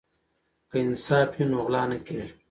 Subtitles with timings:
[0.69, 2.31] که انصاف وي نو غلا نه کیږي.